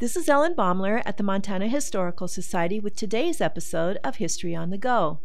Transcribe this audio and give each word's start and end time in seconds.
This 0.00 0.14
is 0.14 0.28
Ellen 0.28 0.54
Baumler 0.54 1.02
at 1.04 1.16
the 1.16 1.24
Montana 1.24 1.66
Historical 1.66 2.28
Society 2.28 2.78
with 2.78 2.94
today's 2.94 3.40
episode 3.40 3.98
of 4.04 4.14
History 4.14 4.54
on 4.54 4.70
the 4.70 4.78
Go. 4.78 5.18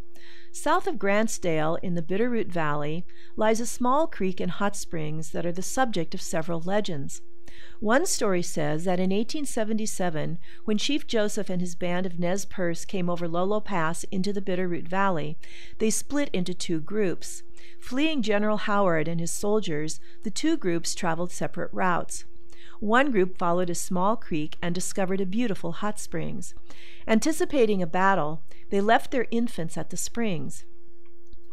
South 0.51 0.87
of 0.87 0.95
Grantsdale 0.95 1.77
in 1.83 1.93
the 1.93 2.01
Bitterroot 2.01 2.47
Valley 2.47 3.05
lies 3.35 3.59
a 3.59 3.67
small 3.67 4.07
creek 4.07 4.39
and 4.39 4.49
hot 4.49 4.75
springs 4.75 5.29
that 5.29 5.45
are 5.45 5.51
the 5.51 5.61
subject 5.61 6.15
of 6.15 6.23
several 6.23 6.59
legends. 6.59 7.21
One 7.81 8.07
story 8.07 8.41
says 8.41 8.83
that 8.85 8.99
in 8.99 9.11
1877, 9.11 10.39
when 10.65 10.79
Chief 10.79 11.05
Joseph 11.05 11.51
and 11.51 11.61
his 11.61 11.75
band 11.75 12.07
of 12.07 12.17
Nez 12.17 12.43
Perce 12.43 12.83
came 12.83 13.11
over 13.11 13.27
Lolo 13.27 13.59
Pass 13.59 14.05
into 14.05 14.33
the 14.33 14.41
Bitterroot 14.41 14.87
Valley, 14.87 15.37
they 15.77 15.91
split 15.91 16.31
into 16.33 16.55
two 16.55 16.79
groups. 16.79 17.43
Fleeing 17.79 18.23
General 18.23 18.57
Howard 18.57 19.07
and 19.07 19.19
his 19.19 19.29
soldiers, 19.29 19.99
the 20.23 20.31
two 20.31 20.57
groups 20.57 20.95
traveled 20.95 21.31
separate 21.31 21.69
routes. 21.71 22.25
One 22.83 23.11
group 23.11 23.37
followed 23.37 23.69
a 23.69 23.75
small 23.75 24.17
creek 24.17 24.57
and 24.61 24.75
discovered 24.75 25.21
a 25.21 25.25
beautiful 25.25 25.71
hot 25.71 26.01
springs. 26.01 26.53
Anticipating 27.07 27.81
a 27.81 27.87
battle, 27.87 28.43
they 28.71 28.81
left 28.81 29.09
their 29.11 29.25
infants 29.31 29.77
at 29.77 29.89
the 29.89 29.95
springs. 29.95 30.65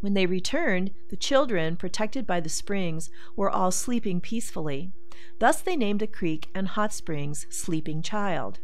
When 0.01 0.15
they 0.15 0.27
returned, 0.27 0.91
the 1.09 1.16
children, 1.16 1.77
protected 1.77 2.27
by 2.27 2.41
the 2.41 2.48
springs, 2.48 3.11
were 3.37 3.48
all 3.48 3.71
sleeping 3.71 4.21
peacefully. 4.21 4.91
Thus 5.38 5.62
they 5.62 5.77
named 5.77 6.01
the 6.01 6.09
creek 6.09 6.48
and 6.52 6.66
hot 6.66 6.93
springs 6.93 7.47
Sleeping 7.49 8.02
Child. 8.02 8.59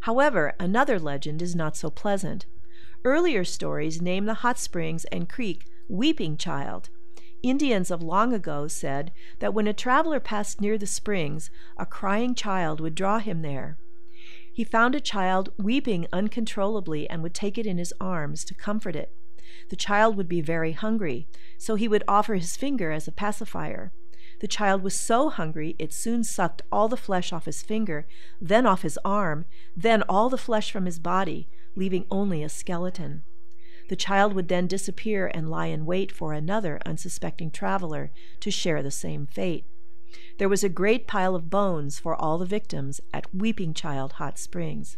However, 0.00 0.54
another 0.58 0.98
legend 0.98 1.42
is 1.42 1.54
not 1.54 1.76
so 1.76 1.90
pleasant. 1.90 2.46
Earlier 3.04 3.44
stories 3.44 4.00
name 4.00 4.24
the 4.24 4.40
hot 4.40 4.58
springs 4.58 5.04
and 5.12 5.28
creek 5.28 5.66
Weeping 5.90 6.38
Child. 6.38 6.88
Indians 7.42 7.90
of 7.90 8.02
long 8.02 8.32
ago 8.32 8.66
said 8.66 9.12
that 9.38 9.54
when 9.54 9.66
a 9.66 9.72
traveler 9.72 10.20
passed 10.20 10.60
near 10.60 10.76
the 10.76 10.86
springs, 10.86 11.50
a 11.76 11.86
crying 11.86 12.34
child 12.34 12.80
would 12.80 12.94
draw 12.94 13.18
him 13.18 13.42
there. 13.42 13.78
He 14.52 14.64
found 14.64 14.94
a 14.94 15.00
child 15.00 15.50
weeping 15.56 16.08
uncontrollably 16.12 17.08
and 17.08 17.22
would 17.22 17.34
take 17.34 17.56
it 17.56 17.66
in 17.66 17.78
his 17.78 17.94
arms 18.00 18.44
to 18.46 18.54
comfort 18.54 18.96
it. 18.96 19.12
The 19.70 19.76
child 19.76 20.16
would 20.16 20.28
be 20.28 20.40
very 20.40 20.72
hungry, 20.72 21.28
so 21.56 21.76
he 21.76 21.86
would 21.86 22.02
offer 22.08 22.34
his 22.34 22.56
finger 22.56 22.90
as 22.90 23.06
a 23.06 23.12
pacifier. 23.12 23.92
The 24.40 24.48
child 24.48 24.82
was 24.82 24.94
so 24.94 25.30
hungry 25.30 25.76
it 25.78 25.92
soon 25.92 26.24
sucked 26.24 26.62
all 26.70 26.88
the 26.88 26.96
flesh 26.96 27.32
off 27.32 27.44
his 27.44 27.62
finger, 27.62 28.06
then 28.40 28.66
off 28.66 28.82
his 28.82 28.98
arm, 29.04 29.44
then 29.76 30.02
all 30.08 30.28
the 30.28 30.38
flesh 30.38 30.70
from 30.70 30.86
his 30.86 30.98
body, 30.98 31.48
leaving 31.76 32.06
only 32.10 32.42
a 32.42 32.48
skeleton. 32.48 33.22
The 33.88 33.96
child 33.96 34.34
would 34.34 34.48
then 34.48 34.66
disappear 34.66 35.30
and 35.32 35.50
lie 35.50 35.66
in 35.66 35.86
wait 35.86 36.12
for 36.12 36.32
another 36.32 36.78
unsuspecting 36.84 37.50
traveler 37.50 38.10
to 38.40 38.50
share 38.50 38.82
the 38.82 38.90
same 38.90 39.26
fate. 39.26 39.64
There 40.38 40.48
was 40.48 40.62
a 40.64 40.68
great 40.68 41.06
pile 41.06 41.34
of 41.34 41.50
bones 41.50 41.98
for 41.98 42.14
all 42.14 42.38
the 42.38 42.46
victims 42.46 43.00
at 43.12 43.34
Weeping 43.34 43.74
Child 43.74 44.14
Hot 44.14 44.38
Springs. 44.38 44.96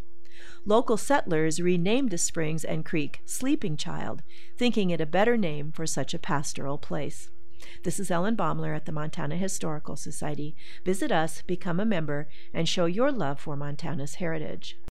Local 0.65 0.97
settlers 0.97 1.61
renamed 1.61 2.11
the 2.11 2.19
springs 2.19 2.65
and 2.65 2.85
creek 2.85 3.21
Sleeping 3.25 3.77
Child, 3.77 4.23
thinking 4.57 4.91
it 4.91 5.01
a 5.01 5.07
better 5.07 5.37
name 5.37 5.73
for 5.73 5.87
such 5.87 6.15
a 6.15 6.19
pastoral 6.19 6.79
place. 6.79 7.31
This 7.83 8.01
is 8.01 8.11
Ellen 8.11 8.37
Baumler 8.37 8.75
at 8.75 8.87
the 8.87 8.93
Montana 8.93 9.37
Historical 9.37 9.97
Society. 9.97 10.55
Visit 10.85 11.13
us, 11.13 11.43
become 11.43 11.79
a 11.79 11.85
member, 11.85 12.29
and 12.55 12.69
show 12.69 12.87
your 12.87 13.13
love 13.13 13.39
for 13.39 13.57
Montana's 13.57 14.15
heritage. 14.15 14.79